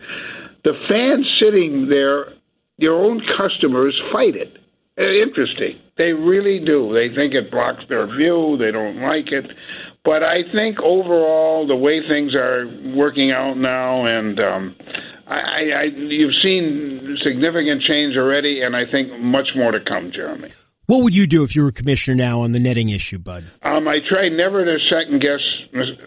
The 0.65 0.75
fans 0.89 1.27
sitting 1.41 1.89
there 1.89 2.34
your 2.77 2.95
own 2.95 3.23
customers 3.37 4.01
fight 4.13 4.37
it. 4.37 4.57
Uh, 4.97 5.03
interesting. 5.03 5.81
They 5.99 6.13
really 6.13 6.65
do. 6.65 6.93
They 6.95 7.15
think 7.15 7.35
it 7.35 7.51
blocks 7.51 7.83
their 7.89 8.07
view. 8.07 8.57
They 8.59 8.71
don't 8.71 9.01
like 9.03 9.33
it. 9.33 9.45
But 10.05 10.23
I 10.23 10.43
think 10.53 10.79
overall, 10.81 11.67
the 11.67 11.77
way 11.77 12.01
things 12.07 12.35
are 12.35 12.67
working 12.95 13.33
out 13.33 13.57
now, 13.57 14.05
and 14.05 14.39
um, 14.39 14.77
I, 15.27 15.71
I, 15.75 15.83
you've 15.85 16.35
seen 16.43 17.17
significant 17.25 17.83
change 17.83 18.17
already, 18.17 18.63
and 18.63 18.77
I 18.77 18.83
think 18.91 19.19
much 19.19 19.49
more 19.57 19.73
to 19.73 19.81
come, 19.81 20.13
Jeremy. 20.15 20.53
What 20.87 21.03
would 21.03 21.17
you 21.17 21.27
do 21.27 21.43
if 21.43 21.57
you 21.57 21.63
were 21.63 21.73
commissioner 21.73 22.15
now 22.15 22.43
on 22.43 22.51
the 22.51 22.61
netting 22.61 22.91
issue, 22.91 23.19
Bud? 23.19 23.51
Um, 23.63 23.89
I 23.89 23.99
try 24.09 24.29
never 24.29 24.65
to 24.65 24.77
second 24.91 25.21
guess 25.21 25.41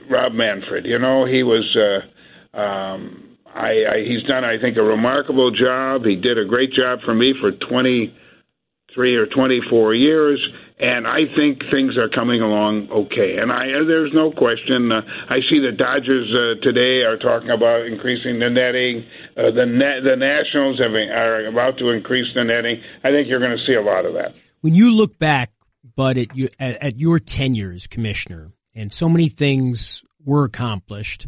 Rob 0.09 0.33
Manfred. 0.33 0.85
You 0.85 0.99
know, 0.99 1.25
he 1.25 1.43
was. 1.43 1.75
Uh, 1.75 2.57
um, 2.57 3.26
I, 3.57 3.71
I 3.89 3.97
he's 4.05 4.23
done, 4.23 4.45
I 4.45 4.61
think, 4.61 4.77
a 4.77 4.83
remarkable 4.83 5.51
job. 5.51 6.05
He 6.05 6.15
did 6.15 6.37
a 6.37 6.45
great 6.45 6.71
job 6.73 6.99
for 7.03 7.13
me 7.13 7.33
for 7.41 7.51
23 7.51 9.15
or 9.15 9.25
24 9.25 9.95
years, 9.95 10.39
and 10.79 11.07
I 11.07 11.25
think 11.35 11.61
things 11.71 11.97
are 11.97 12.07
coming 12.07 12.41
along 12.41 12.89
okay. 12.91 13.37
And 13.41 13.51
I, 13.51 13.65
there's 13.87 14.13
no 14.13 14.31
question. 14.31 14.91
Uh, 14.91 15.01
I 15.29 15.39
see 15.49 15.59
the 15.59 15.75
Dodgers 15.75 16.29
uh, 16.29 16.61
today 16.61 17.01
are 17.01 17.17
talking 17.17 17.49
about 17.49 17.87
increasing 17.87 18.39
the 18.39 18.49
netting. 18.49 19.05
Uh, 19.35 19.49
the 19.51 19.65
net, 19.65 20.03
the 20.05 20.15
Nationals 20.15 20.79
have, 20.79 20.93
are 20.93 21.47
about 21.47 21.79
to 21.79 21.89
increase 21.89 22.27
the 22.35 22.43
netting. 22.43 22.81
I 23.03 23.09
think 23.09 23.27
you're 23.27 23.41
going 23.41 23.57
to 23.57 23.65
see 23.65 23.73
a 23.73 23.81
lot 23.81 24.05
of 24.05 24.13
that. 24.13 24.35
When 24.61 24.75
you 24.75 24.91
look 24.91 25.17
back, 25.17 25.51
but 25.95 26.17
at, 26.17 26.35
you, 26.37 26.49
at, 26.59 26.83
at 26.83 26.99
your 26.99 27.19
tenure 27.19 27.71
as 27.71 27.87
commissioner, 27.87 28.51
and 28.75 28.93
so 28.93 29.09
many 29.09 29.29
things 29.29 30.03
were 30.23 30.43
accomplished. 30.43 31.25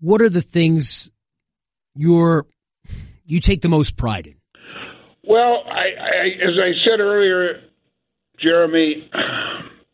What 0.00 0.20
are 0.20 0.28
the 0.28 0.42
things 0.42 1.10
you're 1.94 2.46
you 3.24 3.40
take 3.40 3.62
the 3.62 3.68
most 3.68 3.96
pride 3.96 4.26
in? 4.26 4.34
Well, 5.24 5.62
I, 5.66 5.86
I, 5.98 6.26
as 6.42 6.58
I 6.58 6.72
said 6.84 7.00
earlier, 7.00 7.60
Jeremy, 8.40 9.08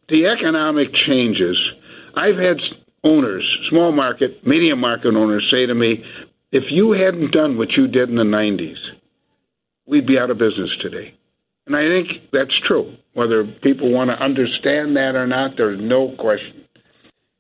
the 0.09 0.27
economic 0.27 0.89
changes. 1.07 1.57
I've 2.17 2.37
had 2.37 2.57
owners, 3.05 3.45
small 3.69 3.93
market, 3.93 4.47
medium 4.47 4.81
market 4.81 5.15
owners, 5.15 5.47
say 5.51 5.67
to 5.67 5.75
me, 5.75 6.05
"If 6.51 6.65
you 6.71 6.93
hadn't 6.93 7.33
done 7.33 7.59
what 7.59 7.73
you 7.77 7.87
did 7.87 8.09
in 8.09 8.17
the 8.17 8.25
'90s, 8.25 8.79
we'd 9.87 10.07
be 10.07 10.19
out 10.19 10.31
of 10.31 10.39
business 10.39 10.71
today." 10.81 11.15
And 11.67 11.77
I 11.77 11.87
think 11.87 12.31
that's 12.33 12.59
true. 12.67 12.95
Whether 13.13 13.45
people 13.63 13.93
want 13.93 14.09
to 14.11 14.15
understand 14.15 14.97
that 14.97 15.15
or 15.15 15.27
not, 15.27 15.57
there's 15.59 15.79
no 15.81 16.15
question. 16.19 16.58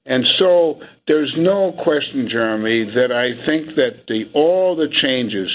And 0.08 0.24
so 0.38 0.80
there's 1.06 1.32
no 1.36 1.76
question, 1.84 2.28
Jeremy, 2.30 2.90
that 2.94 3.12
I 3.12 3.44
think 3.46 3.76
that 3.76 4.06
the 4.08 4.24
all 4.34 4.74
the 4.74 4.88
changes, 5.02 5.50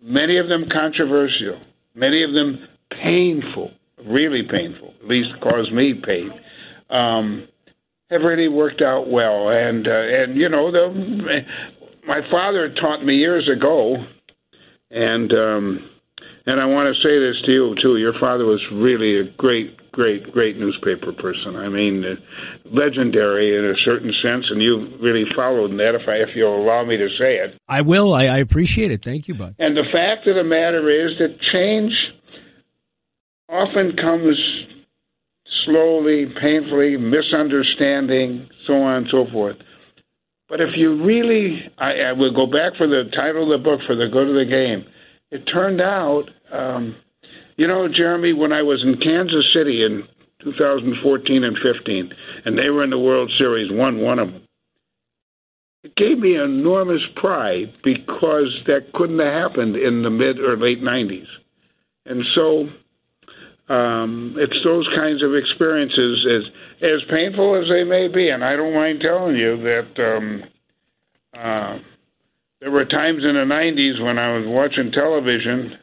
many 0.00 0.38
of 0.38 0.48
them 0.48 0.66
controversial, 0.70 1.58
many 1.94 2.22
of 2.22 2.34
them 2.34 2.68
painful, 3.02 3.70
really 4.06 4.42
painful, 4.42 4.92
at 5.02 5.08
least 5.08 5.30
caused 5.42 5.72
me 5.72 5.94
pain, 6.04 6.30
um, 6.90 7.48
have 8.10 8.20
really 8.20 8.48
worked 8.48 8.82
out 8.82 9.08
well. 9.10 9.48
And 9.48 9.88
uh, 9.88 9.90
and 9.90 10.36
you 10.36 10.50
know, 10.50 10.70
the, 10.70 11.40
my 12.06 12.20
father 12.30 12.74
taught 12.74 13.02
me 13.02 13.14
years 13.14 13.48
ago, 13.48 13.96
and 14.90 15.32
um, 15.32 15.90
and 16.44 16.60
I 16.60 16.66
want 16.66 16.94
to 16.94 17.02
say 17.02 17.18
this 17.18 17.40
to 17.46 17.52
you 17.52 17.74
too. 17.80 17.96
Your 17.96 18.14
father 18.20 18.44
was 18.44 18.60
really 18.70 19.18
a 19.18 19.32
great 19.38 19.79
great, 19.92 20.32
great 20.32 20.56
newspaper 20.56 21.12
person. 21.12 21.56
I 21.56 21.68
mean, 21.68 22.04
uh, 22.04 22.14
legendary 22.70 23.58
in 23.58 23.64
a 23.64 23.74
certain 23.84 24.12
sense, 24.22 24.46
and 24.50 24.62
you 24.62 24.96
really 25.00 25.24
followed 25.34 25.72
that. 25.78 25.94
If 25.94 26.08
I, 26.08 26.14
if 26.16 26.30
you'll 26.34 26.62
allow 26.62 26.84
me 26.84 26.96
to 26.96 27.08
say 27.18 27.36
it, 27.36 27.58
I 27.68 27.80
will. 27.82 28.14
I, 28.14 28.26
I 28.26 28.38
appreciate 28.38 28.90
it. 28.90 29.02
Thank 29.02 29.28
you, 29.28 29.34
Bud. 29.34 29.54
And 29.58 29.76
the 29.76 29.84
fact 29.92 30.26
of 30.26 30.36
the 30.36 30.44
matter 30.44 30.90
is 30.90 31.18
that 31.18 31.40
change 31.52 31.92
often 33.48 33.96
comes 33.96 34.36
slowly, 35.64 36.26
painfully, 36.40 36.96
misunderstanding, 36.96 38.48
so 38.66 38.74
on 38.74 38.96
and 38.98 39.06
so 39.10 39.26
forth. 39.32 39.56
But 40.48 40.60
if 40.60 40.70
you 40.76 41.04
really, 41.04 41.70
I, 41.78 42.10
I 42.10 42.12
will 42.12 42.34
go 42.34 42.46
back 42.46 42.76
for 42.76 42.86
the 42.86 43.04
title 43.14 43.52
of 43.52 43.60
the 43.60 43.64
book, 43.64 43.80
For 43.86 43.94
the 43.94 44.08
Good 44.10 44.28
of 44.28 44.34
the 44.34 44.50
Game. 44.50 44.84
It 45.30 45.44
turned 45.52 45.80
out. 45.80 46.24
Um, 46.52 46.96
you 47.60 47.68
know, 47.68 47.86
Jeremy, 47.94 48.32
when 48.32 48.54
I 48.54 48.62
was 48.62 48.82
in 48.82 48.96
Kansas 48.96 49.44
City 49.52 49.84
in 49.84 50.04
2014 50.42 51.44
and 51.44 51.58
15, 51.60 52.10
and 52.46 52.56
they 52.56 52.70
were 52.70 52.82
in 52.82 52.88
the 52.88 52.98
World 52.98 53.30
Series, 53.36 53.70
won 53.70 54.00
one 54.00 54.18
of 54.18 54.32
them. 54.32 54.42
It 55.84 55.94
gave 55.94 56.18
me 56.18 56.36
enormous 56.36 57.02
pride 57.16 57.74
because 57.84 58.48
that 58.66 58.94
couldn't 58.94 59.18
have 59.18 59.50
happened 59.50 59.76
in 59.76 60.02
the 60.02 60.08
mid 60.08 60.38
or 60.38 60.56
late 60.56 60.80
90s. 60.80 61.26
And 62.06 62.24
so 62.34 63.74
um, 63.74 64.36
it's 64.38 64.64
those 64.64 64.88
kinds 64.96 65.22
of 65.22 65.34
experiences, 65.34 66.26
as 66.32 66.52
as 66.80 67.10
painful 67.10 67.60
as 67.60 67.68
they 67.68 67.84
may 67.84 68.08
be, 68.08 68.30
and 68.30 68.42
I 68.42 68.56
don't 68.56 68.72
mind 68.72 69.02
telling 69.02 69.36
you 69.36 69.60
that 69.60 70.16
um, 70.16 70.42
uh, 71.36 71.76
there 72.60 72.70
were 72.70 72.86
times 72.86 73.22
in 73.22 73.34
the 73.34 73.44
90s 73.44 74.02
when 74.02 74.18
I 74.18 74.38
was 74.38 74.46
watching 74.48 74.92
television 74.92 75.76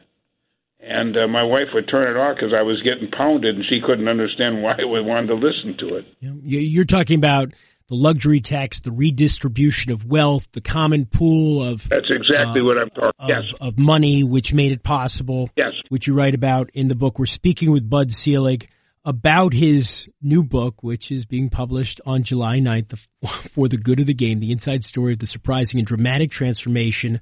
and 0.80 1.16
uh, 1.16 1.26
my 1.26 1.42
wife 1.42 1.68
would 1.74 1.88
turn 1.88 2.08
it 2.08 2.18
off 2.18 2.36
because 2.36 2.54
I 2.56 2.62
was 2.62 2.80
getting 2.82 3.10
pounded, 3.10 3.56
and 3.56 3.64
she 3.68 3.80
couldn't 3.84 4.08
understand 4.08 4.62
why 4.62 4.76
we 4.78 5.00
wanted 5.00 5.28
to 5.28 5.34
listen 5.34 5.76
to 5.78 5.96
it. 5.96 6.06
You're 6.20 6.84
talking 6.84 7.18
about 7.18 7.52
the 7.88 7.94
luxury 7.94 8.40
tax, 8.40 8.80
the 8.80 8.92
redistribution 8.92 9.92
of 9.92 10.04
wealth, 10.04 10.46
the 10.52 10.60
common 10.60 11.06
pool 11.06 11.64
of 11.64 11.88
that's 11.88 12.10
exactly 12.10 12.60
uh, 12.60 12.64
what 12.64 12.78
I'm 12.78 12.90
talking. 12.90 13.12
Of, 13.18 13.28
yes, 13.28 13.52
of 13.60 13.78
money, 13.78 14.22
which 14.22 14.52
made 14.52 14.72
it 14.72 14.82
possible. 14.82 15.50
Yes, 15.56 15.72
which 15.88 16.06
you 16.06 16.14
write 16.14 16.34
about 16.34 16.70
in 16.74 16.88
the 16.88 16.94
book. 16.94 17.18
We're 17.18 17.26
speaking 17.26 17.70
with 17.70 17.88
Bud 17.88 18.12
Selig 18.12 18.68
about 19.04 19.54
his 19.54 20.06
new 20.20 20.42
book, 20.42 20.82
which 20.82 21.10
is 21.10 21.24
being 21.24 21.48
published 21.48 21.98
on 22.04 22.22
July 22.22 22.58
9th, 22.58 23.06
for 23.26 23.66
the 23.66 23.78
good 23.78 24.00
of 24.00 24.06
the 24.06 24.14
game, 24.14 24.40
the 24.40 24.52
inside 24.52 24.84
story 24.84 25.14
of 25.14 25.18
the 25.18 25.26
surprising 25.26 25.80
and 25.80 25.86
dramatic 25.86 26.30
transformation 26.30 27.20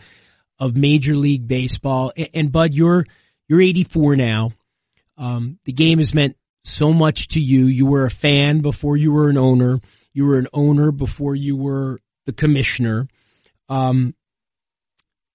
of 0.58 0.76
Major 0.76 1.14
League 1.14 1.46
Baseball. 1.46 2.12
And, 2.16 2.28
and 2.34 2.52
Bud, 2.52 2.74
you're 2.74 3.06
you're 3.48 3.60
84 3.60 4.16
now. 4.16 4.52
Um, 5.18 5.58
the 5.64 5.72
game 5.72 5.98
has 5.98 6.14
meant 6.14 6.36
so 6.64 6.92
much 6.92 7.28
to 7.28 7.40
you. 7.40 7.66
You 7.66 7.86
were 7.86 8.04
a 8.04 8.10
fan 8.10 8.60
before 8.60 8.96
you 8.96 9.12
were 9.12 9.28
an 9.28 9.38
owner. 9.38 9.80
You 10.12 10.26
were 10.26 10.38
an 10.38 10.48
owner 10.52 10.92
before 10.92 11.34
you 11.34 11.56
were 11.56 12.00
the 12.24 12.32
commissioner. 12.32 13.08
Um, 13.68 14.14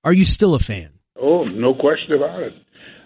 are 0.04 0.14
you 0.14 0.26
still 0.26 0.56
a 0.56 0.60
fan? 0.60 0.92
Oh, 1.20 1.44
no 1.44 1.74
question 1.74 2.14
about 2.14 2.42
it. 2.42 2.54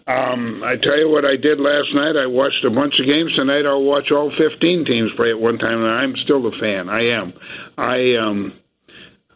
Um, 0.08 0.62
I 0.64 0.76
tell 0.82 0.98
you 1.00 1.10
what 1.10 1.26
I 1.26 1.36
did 1.36 1.60
last 1.60 1.90
night. 1.96 2.16
I 2.16 2.28
watched 2.28 2.64
a 2.64 2.70
bunch 2.70 2.94
of 3.00 3.08
games 3.08 3.34
tonight. 3.36 3.66
I'll 3.66 3.84
watch 3.84 4.12
all 4.12 4.32
15 4.38 4.86
teams 4.86 5.12
play 5.18 5.32
at 5.32 5.40
one 5.40 5.58
time, 5.58 5.82
and 5.82 5.90
I'm 5.90 6.14
still 6.24 6.46
a 6.46 6.52
fan. 6.52 6.90
I 6.90 7.10
am. 7.10 7.34
I 7.76 8.16
um, 8.22 8.54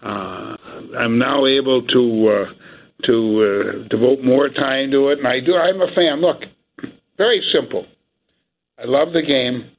uh, 0.02 0.56
I'm 0.98 1.18
now 1.18 1.48
able 1.48 1.82
to 1.88 2.28
uh, 2.30 2.54
to 3.06 3.84
uh, 3.84 3.88
devote 3.88 4.24
more 4.24 4.50
time 4.50 4.92
to 4.92 5.10
it, 5.10 5.20
and 5.20 5.28
I 5.28 5.40
do. 5.40 5.56
I'm 5.56 5.82
a 5.82 5.94
fan. 5.96 6.22
Look, 6.22 6.42
very 7.18 7.42
simple. 7.54 7.86
I 8.78 8.86
love 8.86 9.14
the 9.14 9.22
game. 9.22 9.72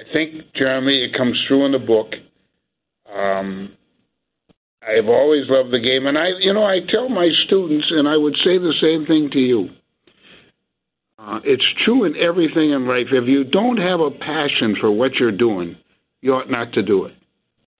I 0.00 0.04
think, 0.12 0.52
Jeremy, 0.54 1.04
it 1.04 1.16
comes 1.16 1.42
through 1.46 1.66
in 1.66 1.72
the 1.72 1.78
book. 1.78 2.12
Um, 3.12 3.72
I've 4.82 5.08
always 5.08 5.44
loved 5.48 5.72
the 5.72 5.78
game, 5.78 6.06
and 6.06 6.16
I, 6.16 6.28
you 6.38 6.54
know, 6.54 6.64
I 6.64 6.80
tell 6.88 7.08
my 7.08 7.28
students, 7.46 7.86
and 7.90 8.08
I 8.08 8.16
would 8.16 8.34
say 8.44 8.56
the 8.56 8.74
same 8.80 9.06
thing 9.06 9.30
to 9.32 9.38
you. 9.38 9.68
Uh, 11.18 11.40
it's 11.44 11.64
true 11.84 12.04
in 12.04 12.16
everything 12.16 12.70
in 12.70 12.88
life. 12.88 13.08
If 13.12 13.28
you 13.28 13.44
don't 13.44 13.76
have 13.76 14.00
a 14.00 14.10
passion 14.10 14.76
for 14.80 14.90
what 14.90 15.14
you're 15.16 15.32
doing, 15.32 15.76
you 16.22 16.32
ought 16.32 16.50
not 16.50 16.72
to 16.74 16.82
do 16.82 17.04
it. 17.04 17.14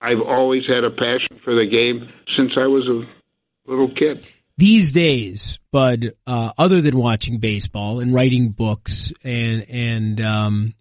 I've 0.02 0.20
always 0.20 0.66
had 0.66 0.84
a 0.84 0.90
passion 0.90 1.40
for 1.42 1.54
the 1.54 1.66
game 1.66 2.08
since 2.36 2.52
I 2.56 2.66
was 2.66 2.86
a 2.86 3.70
little 3.70 3.94
kid. 3.94 4.26
These 4.60 4.92
days, 4.92 5.58
Bud, 5.72 6.10
uh, 6.26 6.52
other 6.58 6.82
than 6.82 6.98
watching 6.98 7.38
baseball 7.38 8.00
and 8.00 8.12
writing 8.12 8.50
books 8.50 9.10
and 9.24 9.64
and 9.70 10.20
um, 10.20 10.74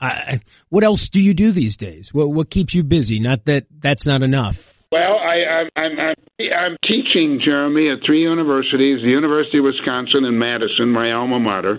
I, 0.00 0.40
what 0.68 0.82
else 0.82 1.10
do 1.10 1.20
you 1.20 1.32
do 1.32 1.52
these 1.52 1.76
days? 1.76 2.12
What 2.12 2.32
what 2.32 2.50
keeps 2.50 2.74
you 2.74 2.82
busy? 2.82 3.20
Not 3.20 3.44
that 3.44 3.66
that's 3.78 4.04
not 4.04 4.24
enough. 4.24 4.76
Well, 4.90 5.14
I, 5.14 5.62
I'm, 5.62 5.68
I'm 5.76 6.16
I'm 6.40 6.76
teaching 6.82 7.40
Jeremy 7.44 7.88
at 7.88 7.98
three 8.04 8.22
universities: 8.22 8.98
the 9.00 9.14
University 9.14 9.58
of 9.58 9.66
Wisconsin 9.66 10.24
in 10.24 10.36
Madison, 10.36 10.90
my 10.90 11.12
alma 11.12 11.38
mater, 11.38 11.78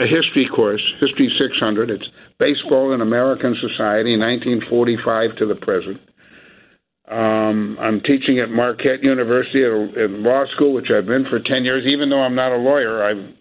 a 0.00 0.04
history 0.04 0.48
course, 0.52 0.82
History 1.00 1.30
600. 1.38 1.90
It's 1.90 2.08
baseball 2.40 2.92
in 2.92 3.02
American 3.02 3.54
society, 3.54 4.18
1945 4.18 5.36
to 5.38 5.46
the 5.46 5.54
present. 5.54 6.00
Um, 7.08 7.76
I'm 7.80 8.00
teaching 8.00 8.38
at 8.38 8.50
Marquette 8.50 9.02
University 9.02 9.64
at, 9.64 10.10
law 10.10 10.44
school, 10.54 10.72
which 10.72 10.86
I've 10.90 11.06
been 11.06 11.26
for 11.28 11.40
10 11.40 11.64
years. 11.64 11.84
Even 11.86 12.10
though 12.10 12.22
I'm 12.22 12.34
not 12.34 12.52
a 12.52 12.56
lawyer, 12.56 13.02
I've 13.02 13.34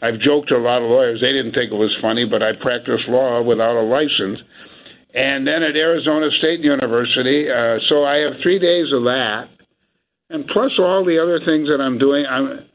I've 0.00 0.20
joked 0.20 0.48
to 0.50 0.56
a 0.56 0.62
lot 0.62 0.82
of 0.82 0.90
lawyers. 0.90 1.20
They 1.20 1.32
didn't 1.32 1.52
think 1.52 1.72
it 1.72 1.78
was 1.78 1.96
funny, 2.00 2.24
but 2.24 2.42
I 2.42 2.52
practice 2.60 3.00
law 3.08 3.42
without 3.42 3.76
a 3.76 3.82
license. 3.82 4.38
And 5.14 5.46
then 5.46 5.62
at 5.62 5.74
Arizona 5.74 6.28
State 6.38 6.60
University, 6.60 7.50
uh, 7.50 7.78
so 7.88 8.04
I 8.04 8.18
have 8.18 8.38
three 8.42 8.58
days 8.58 8.92
of 8.92 9.02
that, 9.04 9.48
and 10.30 10.46
plus 10.46 10.72
all 10.78 11.04
the 11.04 11.18
other 11.18 11.40
things 11.44 11.68
that 11.68 11.80
I'm 11.80 11.98
doing. 11.98 12.26
I'm 12.26 12.68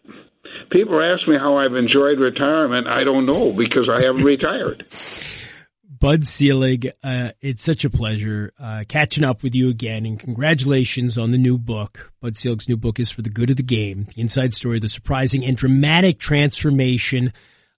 people 0.71 1.01
ask 1.01 1.27
me 1.27 1.37
how 1.37 1.57
I've 1.57 1.75
enjoyed 1.75 2.19
retirement. 2.19 2.87
I 2.87 3.03
don't 3.03 3.25
know 3.25 3.53
because 3.53 3.89
I 3.89 4.01
haven't 4.01 4.23
retired. 4.23 4.85
Bud 6.03 6.27
Selig, 6.27 6.91
uh, 7.01 7.29
it's 7.39 7.63
such 7.63 7.85
a 7.85 7.89
pleasure 7.89 8.51
uh, 8.59 8.83
catching 8.89 9.23
up 9.23 9.41
with 9.41 9.55
you 9.55 9.69
again, 9.69 10.05
and 10.05 10.19
congratulations 10.19 11.17
on 11.17 11.31
the 11.31 11.37
new 11.37 11.57
book. 11.57 12.11
Bud 12.19 12.35
Selig's 12.35 12.67
new 12.67 12.75
book 12.75 12.99
is 12.99 13.09
for 13.09 13.21
the 13.21 13.29
good 13.29 13.49
of 13.49 13.55
the 13.55 13.63
game: 13.63 14.09
the 14.13 14.19
inside 14.19 14.53
story, 14.53 14.79
of 14.79 14.81
the 14.81 14.89
surprising 14.89 15.45
and 15.45 15.55
dramatic 15.55 16.19
transformation 16.19 17.31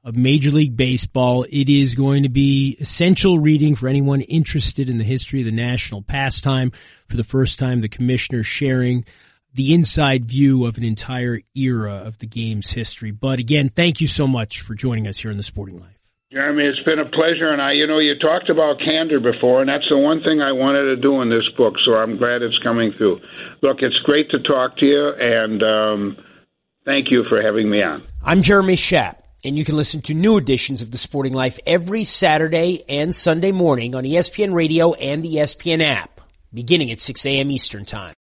of 0.04 0.16
Major 0.16 0.50
League 0.50 0.76
Baseball. 0.76 1.46
It 1.52 1.70
is 1.70 1.94
going 1.94 2.24
to 2.24 2.30
be 2.30 2.76
essential 2.80 3.38
reading 3.38 3.76
for 3.76 3.88
anyone 3.88 4.22
interested 4.22 4.90
in 4.90 4.98
the 4.98 5.04
history 5.04 5.42
of 5.42 5.46
the 5.46 5.52
national 5.52 6.02
pastime. 6.02 6.72
For 7.08 7.18
the 7.18 7.24
first 7.24 7.60
time, 7.60 7.82
the 7.82 7.90
commissioner 7.90 8.42
sharing 8.42 9.06
the 9.54 9.76
inside 9.76 10.26
view 10.26 10.66
of 10.66 10.80
an 10.80 10.84
entire 10.84 11.42
era 11.54 11.98
of 11.98 12.18
the 12.18 12.26
game's 12.26 12.72
history. 12.72 13.12
But 13.12 13.38
again, 13.38 13.70
thank 13.70 14.02
you 14.02 14.08
so 14.08 14.26
much 14.26 14.62
for 14.62 14.74
joining 14.74 15.08
us 15.08 15.20
here 15.20 15.30
in 15.30 15.38
the 15.38 15.44
Sporting 15.44 15.80
Life. 15.80 15.95
Jeremy, 16.36 16.66
it's 16.66 16.84
been 16.84 17.00
a 17.00 17.06
pleasure, 17.06 17.50
and 17.50 17.62
I, 17.62 17.72
you 17.72 17.88
know, 17.88 18.00
you 18.00 18.20
talked 18.20 18.50
about 18.50 18.80
candor 18.80 19.22
before, 19.22 19.62
and 19.62 19.70
that's 19.70 19.88
the 19.88 19.98
one 19.98 20.22
thing 20.22 20.42
I 20.42 20.52
wanted 20.52 20.84
to 20.94 20.98
do 20.98 21.22
in 21.22 21.30
this 21.30 21.48
book. 21.56 21.76
So 21.86 21.94
I'm 21.94 22.18
glad 22.18 22.42
it's 22.42 22.60
coming 22.60 22.92
through. 22.98 23.22
Look, 23.62 23.78
it's 23.80 23.96
great 24.04 24.30
to 24.32 24.40
talk 24.40 24.76
to 24.80 24.86
you, 24.86 25.14
and 25.18 25.64
um, 25.64 26.18
thank 26.84 27.10
you 27.10 27.24
for 27.30 27.42
having 27.42 27.70
me 27.70 27.82
on. 27.82 28.04
I'm 28.22 28.42
Jeremy 28.42 28.76
Schaap, 28.76 29.16
and 29.46 29.58
you 29.58 29.64
can 29.64 29.78
listen 29.78 30.02
to 30.02 30.14
new 30.14 30.36
editions 30.36 30.82
of 30.82 30.92
The 30.92 30.98
Sporting 30.98 31.32
Life 31.32 31.58
every 31.66 32.04
Saturday 32.04 32.84
and 32.90 33.16
Sunday 33.16 33.54
morning 33.54 33.96
on 33.96 34.04
ESPN 34.04 34.54
Radio 34.54 34.92
and 34.92 35.24
the 35.24 35.36
ESPN 35.36 35.80
app, 35.80 36.20
beginning 36.54 36.92
at 36.92 37.00
6 37.00 37.26
a.m. 37.28 37.50
Eastern 37.50 37.86
Time. 37.86 38.14